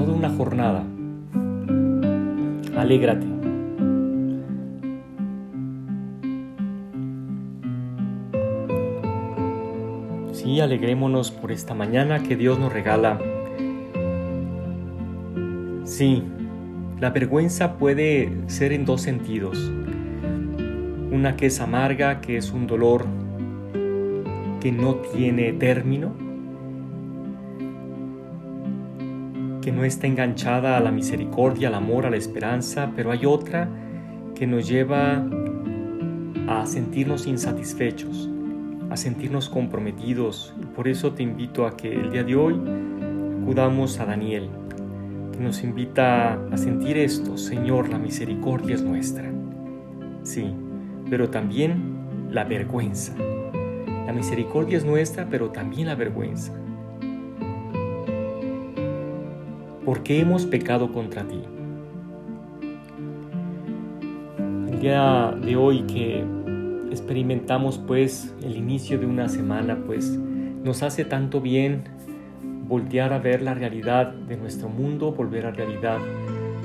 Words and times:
toda 0.00 0.14
una 0.14 0.30
jornada. 0.30 0.82
Alégrate. 2.74 3.26
Sí, 10.32 10.58
alegrémonos 10.58 11.30
por 11.30 11.52
esta 11.52 11.74
mañana 11.74 12.22
que 12.22 12.34
Dios 12.34 12.58
nos 12.58 12.72
regala. 12.72 13.20
Sí, 15.84 16.22
la 16.98 17.10
vergüenza 17.10 17.76
puede 17.76 18.32
ser 18.46 18.72
en 18.72 18.86
dos 18.86 19.02
sentidos 19.02 19.70
una 21.12 21.36
que 21.36 21.46
es 21.46 21.60
amarga, 21.60 22.22
que 22.22 22.38
es 22.38 22.52
un 22.52 22.66
dolor 22.66 23.04
que 24.60 24.72
no 24.72 24.94
tiene 25.12 25.52
término, 25.52 26.14
que 29.62 29.72
no 29.72 29.84
está 29.84 30.06
enganchada 30.06 30.76
a 30.76 30.80
la 30.80 30.90
misericordia, 30.90 31.68
al 31.68 31.74
amor, 31.74 32.06
a 32.06 32.10
la 32.10 32.16
esperanza, 32.16 32.92
pero 32.96 33.10
hay 33.10 33.26
otra 33.26 33.68
que 34.34 34.46
nos 34.46 34.68
lleva 34.68 35.24
a 36.48 36.66
sentirnos 36.66 37.26
insatisfechos, 37.26 38.28
a 38.90 38.96
sentirnos 38.96 39.48
comprometidos. 39.48 40.54
Y 40.60 40.64
por 40.66 40.88
eso 40.88 41.12
te 41.12 41.22
invito 41.22 41.66
a 41.66 41.76
que 41.76 41.92
el 41.92 42.10
día 42.10 42.24
de 42.24 42.34
hoy 42.34 42.60
acudamos 43.42 44.00
a 44.00 44.06
Daniel, 44.06 44.48
que 45.32 45.40
nos 45.40 45.62
invita 45.62 46.34
a 46.50 46.56
sentir 46.56 46.96
esto, 46.96 47.36
Señor, 47.36 47.88
la 47.90 47.98
misericordia 47.98 48.74
es 48.74 48.82
nuestra. 48.82 49.30
Sí, 50.22 50.54
pero 51.08 51.28
también 51.28 52.28
la 52.30 52.44
vergüenza. 52.44 53.14
La 54.06 54.12
misericordia 54.12 54.78
es 54.78 54.84
nuestra, 54.84 55.28
pero 55.28 55.50
también 55.50 55.86
la 55.86 55.94
vergüenza. 55.94 56.59
¿Por 59.84 60.02
qué 60.02 60.20
hemos 60.20 60.44
pecado 60.44 60.92
contra 60.92 61.26
ti? 61.26 61.40
El 64.68 64.78
día 64.78 65.34
de 65.42 65.56
hoy 65.56 65.82
que 65.82 66.22
experimentamos 66.90 67.78
pues 67.78 68.34
el 68.42 68.56
inicio 68.56 68.98
de 68.98 69.06
una 69.06 69.28
semana, 69.28 69.78
pues 69.86 70.10
nos 70.62 70.82
hace 70.82 71.06
tanto 71.06 71.40
bien 71.40 71.84
voltear 72.68 73.14
a 73.14 73.18
ver 73.18 73.40
la 73.40 73.54
realidad 73.54 74.12
de 74.12 74.36
nuestro 74.36 74.68
mundo, 74.68 75.12
volver 75.12 75.46
a 75.46 75.50
la 75.50 75.56
realidad 75.56 75.98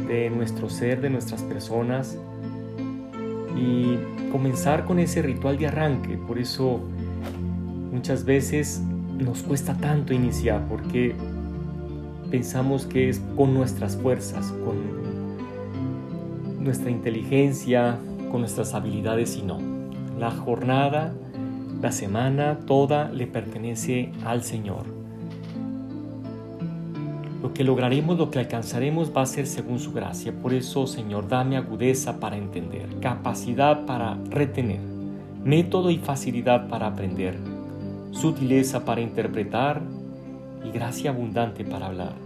de 0.10 0.30
nuestro 0.30 0.70
ser, 0.70 1.00
de 1.00 1.10
nuestras 1.10 1.42
personas, 1.44 2.20
y 3.56 3.98
comenzar 4.30 4.84
con 4.84 5.00
ese 5.00 5.22
ritual 5.22 5.58
de 5.58 5.68
arranque. 5.68 6.18
Por 6.18 6.38
eso 6.38 6.82
muchas 7.94 8.26
veces 8.26 8.84
nos 9.18 9.42
cuesta 9.42 9.74
tanto 9.78 10.14
iniciar 10.14 10.68
porque 10.68 11.16
pensamos 12.26 12.86
que 12.86 13.10
es 13.10 13.22
con 13.36 13.54
nuestras 13.54 13.98
fuerzas, 13.98 14.54
con 14.64 14.76
nuestra 16.64 16.90
inteligencia, 16.90 17.98
con 18.32 18.42
nuestras 18.42 18.74
habilidades 18.74 19.38
y 19.38 19.44
no. 19.44 19.60
La 20.20 20.32
jornada, 20.32 21.14
la 21.82 21.92
semana, 21.92 22.60
toda 22.66 23.10
le 23.10 23.28
pertenece 23.28 24.12
al 24.26 24.44
Señor. 24.44 24.86
Lo 27.42 27.54
que 27.54 27.64
lograremos, 27.64 28.18
lo 28.18 28.32
que 28.32 28.40
alcanzaremos 28.40 29.16
va 29.16 29.22
a 29.22 29.26
ser 29.28 29.46
según 29.46 29.80
su 29.80 29.94
gracia. 29.94 30.34
Por 30.34 30.54
eso, 30.54 30.88
Señor, 30.88 31.28
dame 31.28 31.58
agudeza 31.58 32.20
para 32.20 32.38
entender, 32.38 32.88
capacidad 33.02 33.86
para 33.86 34.18
retener, 34.32 34.80
método 35.44 35.92
y 35.92 36.00
facilidad 36.00 36.68
para 36.68 36.88
aprender, 36.88 37.38
sutileza 38.12 38.84
para 38.84 39.02
interpretar 39.02 39.84
y 40.66 40.72
gracia 40.72 41.12
abundante 41.12 41.64
para 41.64 41.86
hablar. 41.86 42.25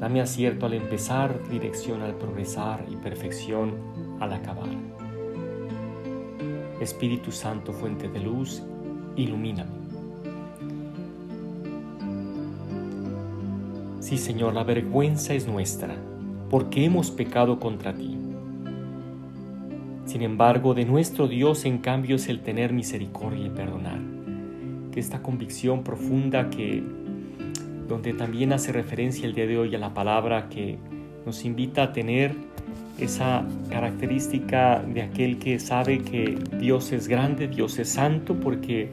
Dame 0.00 0.20
acierto 0.20 0.66
al 0.66 0.74
empezar, 0.74 1.48
dirección 1.48 2.02
al 2.02 2.14
progresar 2.14 2.84
y 2.88 2.96
perfección 2.96 3.74
al 4.20 4.32
acabar. 4.32 4.68
Espíritu 6.80 7.32
Santo, 7.32 7.72
fuente 7.72 8.08
de 8.08 8.20
luz, 8.20 8.62
ilumíname. 9.16 9.78
Sí, 13.98 14.16
Señor, 14.16 14.54
la 14.54 14.62
vergüenza 14.62 15.34
es 15.34 15.46
nuestra, 15.46 15.96
porque 16.48 16.84
hemos 16.84 17.10
pecado 17.10 17.58
contra 17.58 17.92
ti. 17.92 18.16
Sin 20.06 20.22
embargo, 20.22 20.72
de 20.72 20.86
nuestro 20.86 21.28
Dios 21.28 21.66
en 21.66 21.78
cambio 21.78 22.16
es 22.16 22.28
el 22.28 22.40
tener 22.40 22.72
misericordia 22.72 23.46
y 23.46 23.50
perdonar. 23.50 24.00
Que 24.92 25.00
esta 25.00 25.20
convicción 25.20 25.84
profunda 25.84 26.48
que 26.48 26.82
donde 27.88 28.12
también 28.12 28.52
hace 28.52 28.70
referencia 28.72 29.26
el 29.26 29.34
día 29.34 29.46
de 29.46 29.58
hoy 29.58 29.74
a 29.74 29.78
la 29.78 29.94
palabra 29.94 30.48
que 30.48 30.78
nos 31.24 31.44
invita 31.44 31.84
a 31.84 31.92
tener 31.92 32.32
esa 32.98 33.44
característica 33.70 34.82
de 34.82 35.02
aquel 35.02 35.38
que 35.38 35.58
sabe 35.58 36.00
que 36.00 36.38
Dios 36.58 36.92
es 36.92 37.08
grande, 37.08 37.48
Dios 37.48 37.78
es 37.78 37.88
santo, 37.88 38.34
porque 38.34 38.88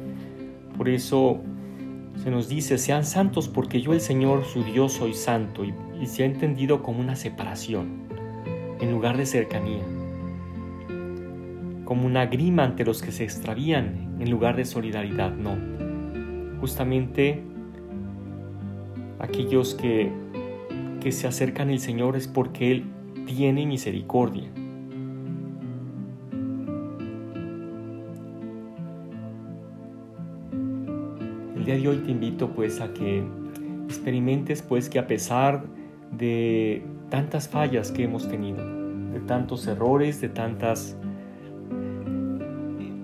por 0.78 0.90
eso 0.90 1.42
se 2.24 2.32
nos 2.32 2.48
dice, 2.48 2.78
sean 2.78 3.06
santos 3.06 3.50
porque 3.50 3.82
yo 3.82 3.94
el 3.94 4.02
Señor 4.02 4.46
su 4.46 4.64
Dios 4.64 4.94
soy 4.94 5.14
santo 5.14 5.64
y, 5.66 5.74
se 6.08 6.24
ha 6.24 6.26
entendido 6.26 6.84
como 6.84 7.00
una 7.00 7.16
separación 7.16 8.04
en 8.80 8.92
lugar 8.92 9.18
de 9.18 9.26
cercanía, 9.26 9.82
como 11.86 12.06
una 12.06 12.26
grima 12.26 12.64
ante 12.64 12.84
los 12.86 13.02
que 13.02 13.12
se 13.12 13.24
extravían 13.24 14.18
en 14.20 14.30
lugar 14.30 14.56
de 14.56 14.66
solidaridad, 14.66 15.32
no. 15.32 15.58
Justamente 16.60 17.42
aquellos 19.20 19.76
que, 19.76 20.12
que 21.02 21.12
se 21.12 21.28
acercan 21.28 21.70
al 21.70 21.80
Señor 21.80 22.16
es 22.16 22.28
porque 22.28 22.72
Él 22.72 22.86
tiene 23.26 23.66
misericordia. 23.66 24.50
El 31.56 31.66
día 31.66 31.76
de 31.76 31.88
hoy 31.88 31.98
te 31.98 32.12
invito 32.12 32.52
pues 32.52 32.80
a 32.82 32.94
que 32.94 33.24
experimentes 33.86 34.62
pues 34.62 34.90
que 34.90 35.00
a 35.00 35.08
pesar 35.08 35.66
de 36.12 36.84
tantas 37.10 37.48
fallas 37.48 37.92
que 37.92 38.04
hemos 38.04 38.28
tenido, 38.28 38.64
de 39.12 39.20
tantos 39.22 39.66
errores, 39.68 40.22
de 40.22 40.30
tantos 40.30 40.96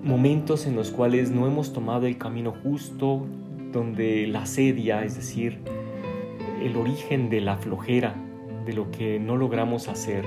momentos 0.03 0.66
en 0.67 0.75
los 0.75 0.91
cuales 0.91 1.31
no 1.31 1.47
hemos 1.47 1.73
tomado 1.73 2.05
el 2.05 2.17
camino 2.17 2.53
justo, 2.63 3.25
donde 3.72 4.28
la 4.28 4.45
sedia, 4.45 5.03
es 5.05 5.16
decir, 5.16 5.59
el 6.61 6.77
origen 6.77 7.29
de 7.29 7.41
la 7.41 7.57
flojera, 7.57 8.16
de 8.66 8.73
lo 8.73 8.91
que 8.91 9.19
no 9.19 9.38
logramos 9.38 9.88
hacer 9.88 10.25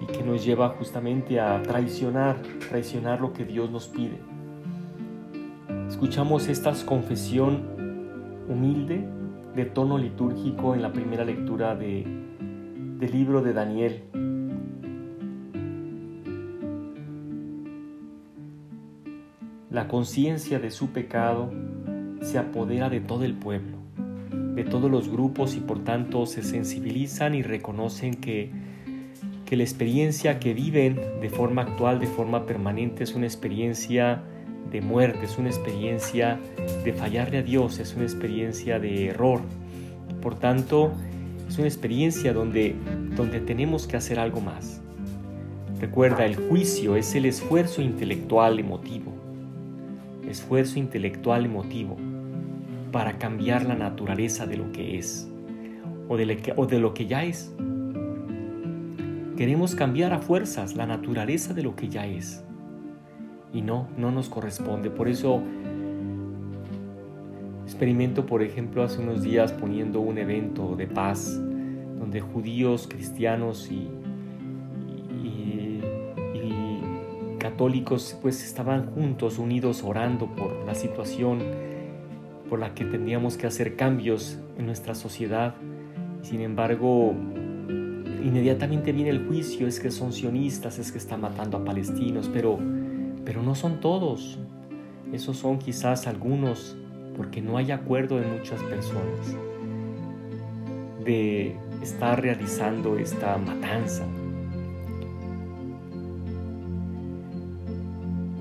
y 0.00 0.06
que 0.06 0.22
nos 0.22 0.44
lleva 0.44 0.70
justamente 0.70 1.40
a 1.40 1.62
traicionar, 1.62 2.40
traicionar 2.68 3.20
lo 3.20 3.32
que 3.32 3.44
Dios 3.44 3.70
nos 3.70 3.88
pide 3.88 4.18
escuchamos 6.00 6.48
esta 6.48 6.72
confesión 6.86 7.60
humilde 8.48 9.06
de 9.54 9.66
tono 9.66 9.98
litúrgico 9.98 10.74
en 10.74 10.80
la 10.80 10.94
primera 10.94 11.26
lectura 11.26 11.76
de, 11.76 12.06
del 12.98 13.12
libro 13.12 13.42
de 13.42 13.52
Daniel. 13.52 14.04
La 19.68 19.88
conciencia 19.88 20.58
de 20.58 20.70
su 20.70 20.88
pecado 20.88 21.52
se 22.22 22.38
apodera 22.38 22.88
de 22.88 23.00
todo 23.00 23.24
el 23.24 23.34
pueblo, 23.34 23.76
de 24.30 24.64
todos 24.64 24.90
los 24.90 25.08
grupos 25.08 25.56
y 25.56 25.60
por 25.60 25.84
tanto 25.84 26.26
se 26.26 26.42
sensibilizan 26.42 27.34
y 27.34 27.42
reconocen 27.42 28.14
que, 28.14 28.50
que 29.46 29.56
la 29.56 29.62
experiencia 29.62 30.38
que 30.38 30.54
viven 30.54 31.00
de 31.20 31.30
forma 31.30 31.62
actual, 31.62 31.98
de 31.98 32.06
forma 32.06 32.46
permanente, 32.46 33.04
es 33.04 33.14
una 33.14 33.26
experiencia 33.26 34.22
de 34.70 34.80
muerte, 34.80 35.24
es 35.24 35.38
una 35.38 35.48
experiencia 35.48 36.38
de 36.84 36.92
fallarle 36.92 37.38
a 37.38 37.42
Dios, 37.42 37.78
es 37.78 37.94
una 37.94 38.04
experiencia 38.04 38.78
de 38.78 39.08
error. 39.08 39.40
Por 40.20 40.38
tanto, 40.38 40.92
es 41.48 41.58
una 41.58 41.66
experiencia 41.66 42.32
donde, 42.32 42.76
donde 43.16 43.40
tenemos 43.40 43.86
que 43.86 43.96
hacer 43.96 44.18
algo 44.18 44.40
más. 44.40 44.80
Recuerda, 45.80 46.26
el 46.26 46.36
juicio 46.36 46.94
es 46.96 47.14
el 47.14 47.24
esfuerzo 47.24 47.80
intelectual 47.80 48.58
emotivo. 48.58 49.12
Esfuerzo 50.28 50.78
intelectual 50.78 51.46
emotivo 51.46 51.96
para 52.90 53.18
cambiar 53.18 53.64
la 53.64 53.74
naturaleza 53.74 54.46
de 54.46 54.56
lo 54.56 54.72
que 54.72 54.98
es. 54.98 55.28
o 56.08 56.16
de, 56.16 56.78
lo 56.78 56.94
que 56.94 57.06
ya 57.06 57.24
es. 57.24 57.54
Queremos 59.36 59.74
cambiar 59.74 60.12
a 60.12 60.18
fuerzas 60.18 60.74
la 60.74 60.86
naturaleza 60.86 61.54
de 61.54 61.62
lo 61.62 61.76
que 61.76 61.88
ya 61.88 62.06
es. 62.06 62.44
Y 63.52 63.62
no, 63.62 63.88
no 63.96 64.10
nos 64.10 64.28
corresponde. 64.28 64.90
Por 64.90 65.08
eso 65.08 65.42
experimento, 67.64 68.26
por 68.26 68.42
ejemplo, 68.42 68.82
hace 68.82 69.00
unos 69.00 69.22
días 69.22 69.52
poniendo 69.52 70.00
un 70.00 70.18
evento 70.18 70.74
de 70.76 70.86
paz 70.86 71.40
donde 71.98 72.20
judíos, 72.20 72.88
cristianos 72.88 73.70
y, 73.70 73.88
católicos 77.38 78.16
pues 78.20 78.44
estaban 78.44 78.86
juntos, 78.94 79.38
unidos, 79.38 79.82
orando 79.82 80.26
por 80.26 80.64
la 80.66 80.74
situación 80.74 81.40
por 82.50 82.58
la 82.58 82.74
que 82.74 82.84
tendríamos 82.84 83.36
que 83.36 83.46
hacer 83.46 83.76
cambios 83.76 84.38
en 84.58 84.66
nuestra 84.66 84.96
sociedad. 84.96 85.54
Sin 86.20 86.40
embargo, 86.40 87.14
inmediatamente 88.24 88.92
viene 88.92 89.10
el 89.10 89.26
juicio, 89.26 89.68
es 89.68 89.78
que 89.78 89.92
son 89.92 90.12
sionistas, 90.12 90.80
es 90.80 90.90
que 90.90 90.98
están 90.98 91.20
matando 91.20 91.56
a 91.56 91.64
palestinos, 91.64 92.28
pero, 92.30 92.58
pero 93.24 93.42
no 93.42 93.54
son 93.54 93.80
todos. 93.80 94.38
Esos 95.12 95.38
son 95.38 95.58
quizás 95.58 96.08
algunos, 96.08 96.76
porque 97.16 97.40
no 97.40 97.56
hay 97.56 97.70
acuerdo 97.70 98.18
de 98.18 98.26
muchas 98.26 98.60
personas 98.64 99.36
de 101.04 101.56
estar 101.82 102.20
realizando 102.20 102.98
esta 102.98 103.38
matanza. 103.38 104.04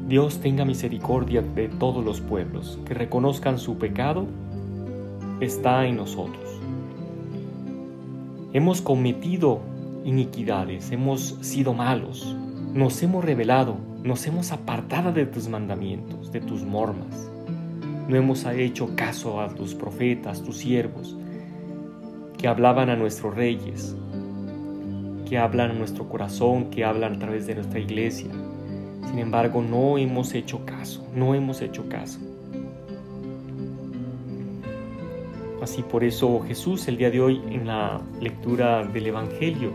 Dios 0.09 0.39
tenga 0.39 0.65
misericordia 0.65 1.43
de 1.43 1.67
todos 1.67 2.03
los 2.03 2.19
pueblos, 2.19 2.79
que 2.83 2.95
reconozcan 2.95 3.59
su 3.59 3.77
pecado, 3.77 4.25
está 5.39 5.85
en 5.85 5.97
nosotros. 5.97 6.59
Hemos 8.51 8.81
cometido 8.81 9.59
iniquidades, 10.03 10.91
hemos 10.91 11.37
sido 11.41 11.75
malos, 11.75 12.35
nos 12.73 13.03
hemos 13.03 13.23
rebelado, 13.23 13.77
nos 14.01 14.25
hemos 14.25 14.51
apartado 14.51 15.13
de 15.13 15.27
tus 15.27 15.47
mandamientos, 15.47 16.31
de 16.31 16.41
tus 16.41 16.63
normas. 16.63 17.29
No 18.07 18.15
hemos 18.15 18.43
hecho 18.47 18.95
caso 18.95 19.39
a 19.39 19.49
tus 19.49 19.75
profetas, 19.75 20.41
tus 20.41 20.57
siervos, 20.57 21.15
que 22.35 22.47
hablaban 22.47 22.89
a 22.89 22.95
nuestros 22.95 23.35
reyes, 23.35 23.95
que 25.29 25.37
hablan 25.37 25.69
a 25.69 25.75
nuestro 25.75 26.09
corazón, 26.09 26.71
que 26.71 26.83
hablan 26.83 27.17
a 27.17 27.19
través 27.19 27.45
de 27.45 27.53
nuestra 27.53 27.77
iglesia. 27.77 28.31
Sin 29.07 29.19
embargo, 29.19 29.61
no 29.61 29.97
hemos 29.97 30.33
hecho 30.33 30.65
caso, 30.65 31.05
no 31.15 31.33
hemos 31.35 31.61
hecho 31.61 31.87
caso. 31.89 32.19
Así 35.61 35.83
por 35.83 36.03
eso 36.03 36.39
Jesús 36.41 36.87
el 36.87 36.97
día 36.97 37.11
de 37.11 37.19
hoy 37.19 37.41
en 37.49 37.67
la 37.67 38.01
lectura 38.21 38.83
del 38.85 39.07
Evangelio 39.07 39.71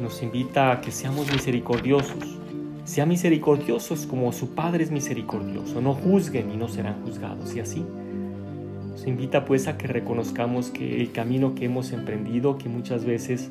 nos 0.00 0.22
invita 0.22 0.72
a 0.72 0.80
que 0.80 0.90
seamos 0.90 1.30
misericordiosos. 1.30 2.36
Sean 2.84 3.08
misericordiosos 3.08 4.06
como 4.06 4.32
su 4.32 4.54
Padre 4.54 4.84
es 4.84 4.90
misericordioso. 4.90 5.80
No 5.80 5.94
juzguen 5.94 6.52
y 6.52 6.56
no 6.56 6.68
serán 6.68 7.02
juzgados. 7.04 7.54
Y 7.54 7.60
así 7.60 7.84
nos 8.90 9.06
invita 9.06 9.44
pues 9.44 9.68
a 9.68 9.76
que 9.76 9.86
reconozcamos 9.86 10.70
que 10.70 11.00
el 11.00 11.12
camino 11.12 11.54
que 11.54 11.66
hemos 11.66 11.92
emprendido, 11.92 12.58
que 12.58 12.68
muchas 12.68 13.04
veces 13.04 13.50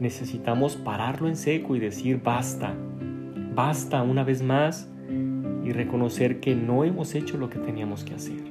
necesitamos 0.00 0.76
pararlo 0.76 1.28
en 1.28 1.36
seco 1.36 1.76
y 1.76 1.80
decir 1.80 2.20
basta, 2.22 2.74
basta 3.54 4.02
una 4.02 4.24
vez 4.24 4.42
más 4.42 4.88
y 5.64 5.72
reconocer 5.72 6.40
que 6.40 6.54
no 6.54 6.84
hemos 6.84 7.14
hecho 7.14 7.38
lo 7.38 7.48
que 7.48 7.58
teníamos 7.58 8.04
que 8.04 8.14
hacer. 8.14 8.42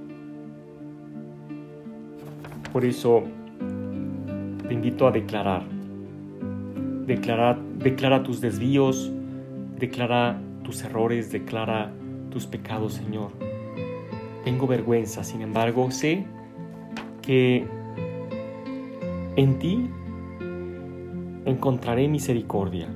Por 2.71 2.85
eso 2.85 3.23
te 4.67 4.73
invito 4.73 5.07
a 5.07 5.11
declarar, 5.11 5.63
declara, 7.05 7.59
declara 7.77 8.23
tus 8.23 8.41
desvíos, 8.41 9.11
declara 9.77 10.39
tus 10.63 10.83
errores, 10.83 11.31
declara 11.31 11.91
tus 12.31 12.47
pecados, 12.47 12.93
Señor. 12.93 13.31
Tengo 14.43 14.65
vergüenza, 14.65 15.23
sin 15.23 15.41
embargo, 15.41 15.91
sé 15.91 16.25
que 17.21 17.65
en 19.35 19.59
ti 19.59 19.89
encontraré 21.45 22.07
misericordia. 22.07 22.87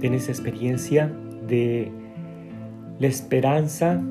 Tienes 0.00 0.30
experiencia 0.30 1.12
de 1.46 1.92
la 2.98 3.06
esperanza 3.06 4.02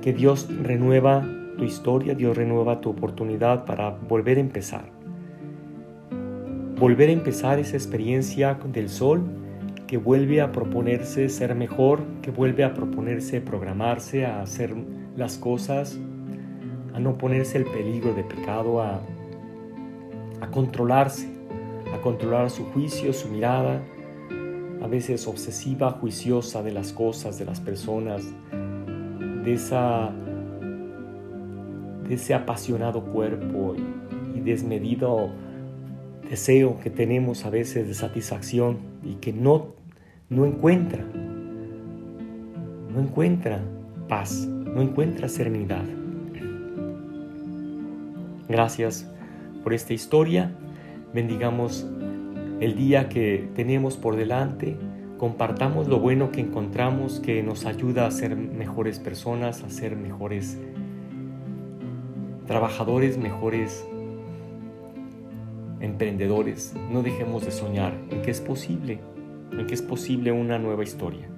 que 0.00 0.14
Dios 0.14 0.48
renueva 0.62 1.26
tu 1.58 1.64
historia, 1.64 2.14
Dios 2.14 2.34
renueva 2.34 2.80
tu 2.80 2.88
oportunidad 2.88 3.66
para 3.66 3.90
volver 3.90 4.38
a 4.38 4.40
empezar. 4.40 4.84
Volver 6.78 7.10
a 7.10 7.12
empezar 7.12 7.58
esa 7.58 7.76
experiencia 7.76 8.58
del 8.72 8.88
sol 8.88 9.22
que 9.86 9.98
vuelve 9.98 10.40
a 10.40 10.52
proponerse 10.52 11.28
ser 11.28 11.54
mejor, 11.54 12.00
que 12.22 12.30
vuelve 12.30 12.64
a 12.64 12.72
proponerse 12.72 13.42
programarse, 13.42 14.24
a 14.24 14.40
hacer 14.40 14.74
las 15.16 15.36
cosas, 15.36 15.98
a 16.94 16.98
no 16.98 17.18
ponerse 17.18 17.58
el 17.58 17.64
peligro 17.64 18.14
de 18.14 18.24
pecado, 18.24 18.80
a 18.80 19.02
controlarse, 20.50 21.28
a 21.94 22.00
controlar 22.00 22.48
su 22.48 22.64
juicio, 22.66 23.12
su 23.12 23.28
mirada, 23.28 23.82
a 24.82 24.86
veces 24.86 25.26
obsesiva, 25.26 25.90
juiciosa 25.92 26.62
de 26.62 26.72
las 26.72 26.92
cosas, 26.92 27.38
de 27.38 27.44
las 27.44 27.60
personas, 27.60 28.24
de, 29.44 29.52
esa, 29.52 30.10
de 32.08 32.14
ese 32.14 32.34
apasionado 32.34 33.04
cuerpo 33.04 33.74
y, 33.76 34.40
desmedido 34.40 35.28
deseo 36.30 36.80
que 36.80 36.88
tenemos 36.88 37.44
a 37.44 37.50
veces 37.50 37.86
de 37.86 37.92
satisfacción 37.92 38.78
y 39.04 39.16
que 39.16 39.34
no, 39.34 39.74
no 40.30 40.46
encuentra, 40.46 41.04
no 42.94 43.00
encuentra 43.00 43.60
paz, 44.08 44.46
no 44.46 44.80
encuentra 44.80 45.28
serenidad. 45.28 45.84
Gracias 48.48 49.06
por 49.62 49.74
esta 49.74 49.92
historia. 49.92 50.52
Bendigamos 51.12 51.86
el 52.60 52.76
día 52.76 53.08
que 53.08 53.48
tenemos 53.54 53.96
por 53.96 54.16
delante, 54.16 54.76
compartamos 55.16 55.88
lo 55.88 55.98
bueno 55.98 56.30
que 56.30 56.40
encontramos 56.40 57.18
que 57.20 57.42
nos 57.42 57.64
ayuda 57.64 58.06
a 58.06 58.10
ser 58.10 58.36
mejores 58.36 58.98
personas, 58.98 59.62
a 59.62 59.70
ser 59.70 59.96
mejores 59.96 60.58
trabajadores, 62.46 63.16
mejores 63.16 63.86
emprendedores. 65.80 66.74
No 66.90 67.02
dejemos 67.02 67.46
de 67.46 67.50
soñar 67.50 67.94
en 68.10 68.20
que 68.20 68.30
es 68.30 68.42
posible, 68.42 69.00
en 69.52 69.66
que 69.66 69.74
es 69.74 69.82
posible 69.82 70.30
una 70.30 70.58
nueva 70.58 70.82
historia. 70.82 71.28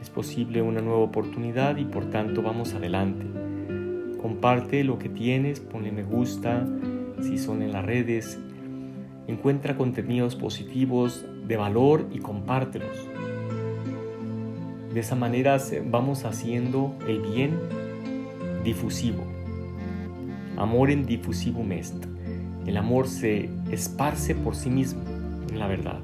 Es 0.00 0.08
posible 0.08 0.62
una 0.62 0.80
nueva 0.80 1.00
oportunidad 1.00 1.76
y 1.76 1.84
por 1.84 2.06
tanto 2.06 2.40
vamos 2.40 2.72
adelante. 2.72 3.26
Comparte 4.22 4.82
lo 4.82 4.98
que 4.98 5.10
tienes, 5.10 5.60
ponle 5.60 5.92
me 5.92 6.04
gusta, 6.04 6.66
si 7.20 7.36
son 7.36 7.62
en 7.62 7.72
las 7.72 7.84
redes, 7.84 8.38
Encuentra 9.28 9.76
contenidos 9.76 10.34
positivos 10.34 11.24
de 11.46 11.56
valor 11.56 12.06
y 12.12 12.18
compártelos. 12.18 12.96
De 14.92 15.00
esa 15.00 15.14
manera 15.14 15.58
vamos 15.86 16.24
haciendo 16.24 16.96
el 17.06 17.20
bien 17.20 17.58
difusivo. 18.64 19.22
Amor 20.56 20.90
en 20.90 21.06
difusivum 21.06 21.70
est. 21.72 21.94
El 22.66 22.76
amor 22.76 23.06
se 23.06 23.48
esparce 23.70 24.34
por 24.34 24.56
sí 24.56 24.70
mismo 24.70 25.02
en 25.50 25.58
la 25.58 25.66
verdad. 25.66 26.00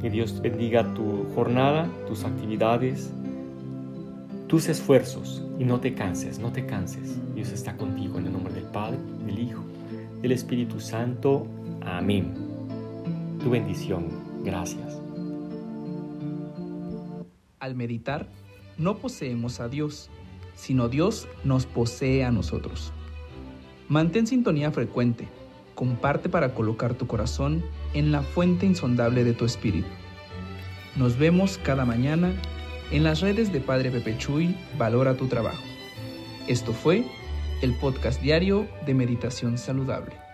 Que 0.00 0.10
Dios 0.10 0.40
bendiga 0.42 0.92
tu 0.92 1.26
jornada, 1.34 1.88
tus 2.06 2.24
actividades, 2.24 3.12
tus 4.46 4.68
esfuerzos 4.68 5.44
y 5.58 5.64
no 5.64 5.80
te 5.80 5.94
canses, 5.94 6.38
no 6.38 6.52
te 6.52 6.66
canses. 6.66 7.18
Dios 7.34 7.50
está 7.52 7.76
contigo 7.76 8.18
en 8.18 8.26
el 8.26 8.32
nombre 8.32 8.54
del 8.54 8.64
Padre, 8.64 8.98
del 9.24 9.38
Hijo, 9.38 9.64
del 10.20 10.32
Espíritu 10.32 10.78
Santo. 10.78 11.46
Amén. 11.86 12.34
Tu 13.40 13.48
bendición. 13.48 14.08
Gracias. 14.44 15.00
Al 17.60 17.76
meditar, 17.76 18.28
no 18.76 18.98
poseemos 18.98 19.60
a 19.60 19.68
Dios, 19.68 20.10
sino 20.56 20.88
Dios 20.88 21.28
nos 21.44 21.64
posee 21.64 22.24
a 22.24 22.32
nosotros. 22.32 22.92
Mantén 23.88 24.26
sintonía 24.26 24.72
frecuente. 24.72 25.28
Comparte 25.76 26.28
para 26.28 26.54
colocar 26.54 26.94
tu 26.94 27.06
corazón 27.06 27.62
en 27.94 28.10
la 28.10 28.22
fuente 28.22 28.66
insondable 28.66 29.22
de 29.22 29.32
tu 29.32 29.44
espíritu. 29.44 29.88
Nos 30.96 31.18
vemos 31.18 31.58
cada 31.58 31.84
mañana 31.84 32.32
en 32.90 33.04
las 33.04 33.20
redes 33.20 33.52
de 33.52 33.60
Padre 33.60 33.92
Pepe 33.92 34.18
Chuy, 34.18 34.56
Valora 34.76 35.16
tu 35.16 35.28
Trabajo. 35.28 35.62
Esto 36.48 36.72
fue 36.72 37.04
el 37.62 37.74
podcast 37.74 38.20
diario 38.20 38.66
de 38.86 38.94
Meditación 38.94 39.56
Saludable 39.56 40.25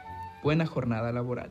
buena 0.42 0.66
jornada 0.66 1.12
laboral. 1.12 1.50